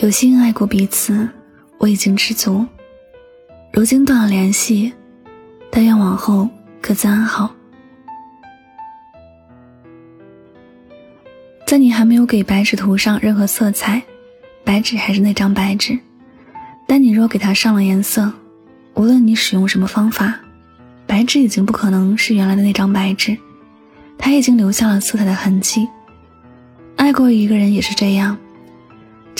[0.00, 1.28] 有心爱过彼此，
[1.76, 2.64] 我已经知足。
[3.70, 4.90] 如今断了联系，
[5.70, 6.48] 但愿往后
[6.80, 7.54] 各自安好。
[11.66, 14.02] 在你还没有给白纸涂上任何色彩，
[14.64, 15.98] 白纸还是那张白纸。
[16.86, 18.32] 但你若给它上了颜色，
[18.94, 20.34] 无论你使用什么方法，
[21.06, 23.36] 白纸已经不可能是原来的那张白纸，
[24.16, 25.86] 它已经留下了色彩的痕迹。
[26.96, 28.38] 爱过一个人也是这样，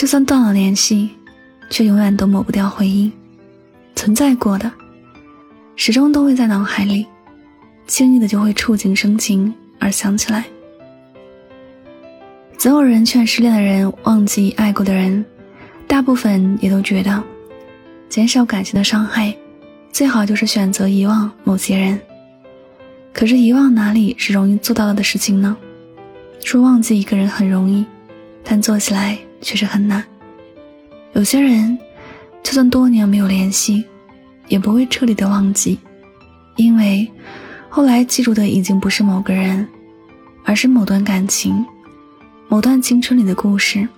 [0.00, 1.10] 就算断了联系，
[1.68, 3.12] 却永远都抹不掉回忆。
[3.94, 4.72] 存在过的，
[5.76, 7.04] 始终都会在脑海里，
[7.86, 10.46] 轻易的就会触景生情而想起来。
[12.56, 15.22] 总有人劝失恋的人忘记爱过的人，
[15.86, 17.22] 大部分也都觉得。
[18.08, 19.36] 减少感情的伤害，
[19.92, 22.00] 最好就是选择遗忘某些人。
[23.12, 25.54] 可是遗忘哪里是容易做到的事情呢？
[26.42, 27.84] 说忘记一个人很容易，
[28.42, 30.04] 但做起来确实很难。
[31.12, 31.78] 有些人，
[32.42, 33.84] 就算多年没有联系，
[34.48, 35.78] 也不会彻底的忘记，
[36.56, 37.10] 因为
[37.68, 39.66] 后来记住的已经不是某个人，
[40.44, 41.64] 而是某段感情，
[42.48, 43.88] 某段青春里的故事。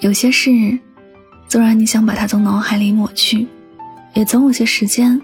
[0.00, 0.78] 有些事。
[1.48, 3.46] 纵然你想把它从脑海里抹去，
[4.14, 5.20] 也总有些时间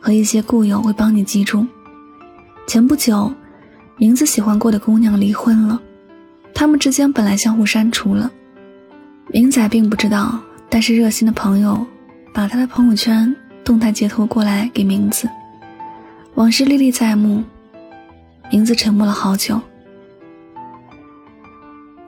[0.00, 1.64] 和一些故友会帮你记住。
[2.66, 3.32] 前不久，
[3.96, 5.80] 名字喜欢过的姑娘离婚了，
[6.54, 8.30] 他们之间本来相互删除了，
[9.28, 11.86] 明仔并不知道，但是热心的朋友
[12.34, 13.34] 把他的朋友圈
[13.64, 15.28] 动态截图过来给名字，
[16.34, 17.42] 往事历历在目。
[18.52, 19.60] 名字沉默了好久，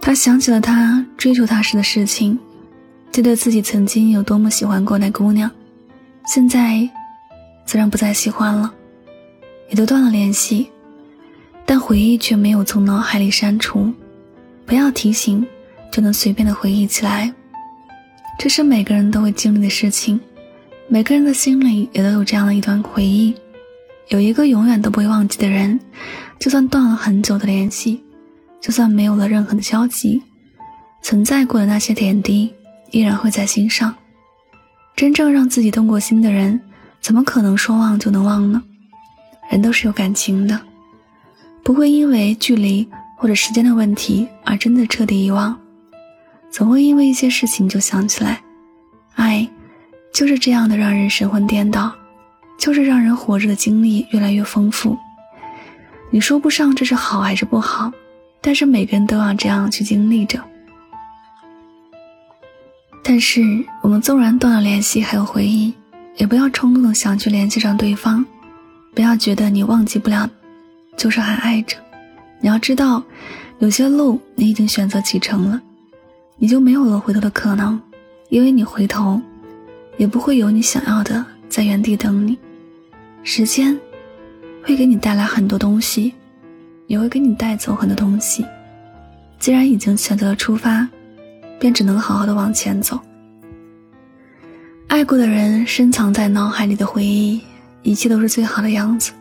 [0.00, 2.36] 他想起了他追求他时的事情。
[3.12, 5.48] 记得自己曾经有多么喜欢过那姑娘，
[6.26, 6.88] 现在
[7.64, 8.74] 自然不再喜欢了，
[9.68, 10.68] 也都断了联系，
[11.64, 13.92] 但回忆却没有从脑海里删除。
[14.73, 15.47] 不要提醒，
[15.91, 17.31] 就能随便的回忆起来，
[18.38, 20.19] 这是每个人都会经历的事情，
[20.88, 23.34] 每个人的心里也都有这样的一段回忆，
[24.09, 25.78] 有一个永远都不会忘记的人，
[26.38, 28.03] 就算断了很久的联系，
[28.62, 30.22] 就算没有了任何的交集，
[31.03, 32.50] 存在过的那些点滴。
[32.93, 33.94] 依然会在心上。
[34.97, 36.59] 真正让自己动过心的人，
[36.99, 38.62] 怎么可能说忘就能忘呢？
[39.50, 40.59] 人都是有感情的，
[41.62, 42.88] 不会因为距离
[43.22, 45.56] 或者时间的问题而真的彻底遗忘，
[46.50, 48.43] 总会因为一些事情就想起来。
[49.15, 49.49] 爱，
[50.12, 51.93] 就是这样的，让人神魂颠倒，
[52.59, 54.99] 就是让人活着的经历越来越丰富。
[56.11, 57.93] 你说不上这是好还是不好，
[58.41, 60.43] 但是每个人都要这样去经历着。
[63.05, 65.72] 但是，我们纵然断了联系，还有回忆，
[66.16, 68.27] 也不要冲动的想去联系上对方。
[68.97, 70.28] 不要觉得你忘记不了，
[70.97, 71.77] 就是还爱着。
[72.42, 73.03] 你要知道，
[73.60, 75.58] 有些路你已经选择启程了，
[76.36, 77.80] 你就没有了回头的可能，
[78.28, 79.19] 因为你回头，
[79.97, 82.36] 也不会有你想要的在原地等你。
[83.22, 83.78] 时间
[84.62, 86.12] 会给你带来很多东西，
[86.86, 88.44] 也会给你带走很多东西。
[89.38, 90.86] 既然已经选择了出发。
[91.62, 92.98] 便只能好好的往前走。
[94.88, 97.41] 爱过的人深藏在脑海里的回忆，
[97.82, 99.12] 一切都是最好的样子。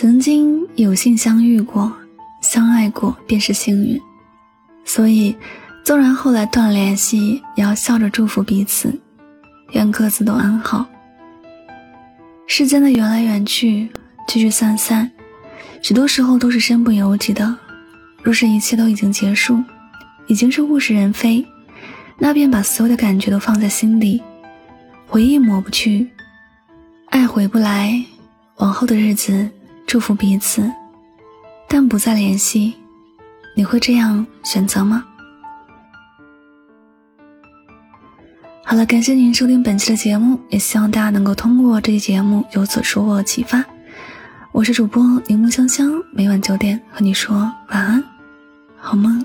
[0.00, 1.92] 曾经有幸相遇过，
[2.40, 4.00] 相爱过，便是幸运。
[4.84, 5.34] 所以，
[5.82, 8.96] 纵然后来断了联系，也要笑着祝福彼此，
[9.72, 10.86] 愿各自都安好。
[12.46, 13.88] 世间的缘来缘去，
[14.28, 15.10] 聚聚散散，
[15.82, 17.52] 许多时候都是身不由己的。
[18.22, 19.60] 若是一切都已经结束，
[20.28, 21.44] 已经是物是人非，
[22.20, 24.22] 那便把所有的感觉都放在心里，
[25.08, 26.08] 回忆抹不去，
[27.06, 28.00] 爱回不来，
[28.58, 29.50] 往后的日子
[29.88, 30.70] 祝福彼此，
[31.66, 32.74] 但不再联系，
[33.56, 35.02] 你会这样选择吗？
[38.62, 43.64] 好了，感谢您收听本期的节目，也希望大家能够通过这期节目有所收获启发。
[44.52, 48.04] 我是主播柠檬香香，每晚九点和你说晚安，
[48.76, 49.24] 好梦。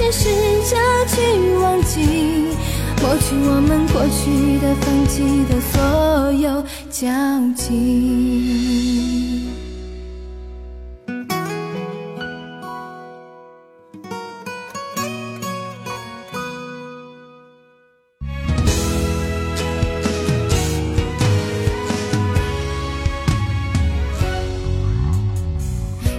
[0.00, 0.30] 试试
[0.70, 0.76] 着
[1.08, 1.20] 去
[1.58, 2.00] 忘记，
[3.02, 7.06] 抹去我们过去的、放弃的所有交
[7.54, 7.60] 集。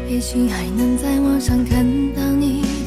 [0.08, 2.11] 也许还能在网上看到。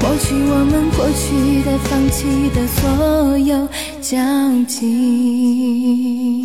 [0.00, 3.68] 抹去我们过去的、放弃的所有
[4.00, 4.16] 交
[4.66, 6.42] 集。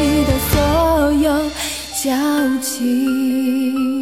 [0.00, 1.50] 你的所有
[2.02, 3.99] 交集。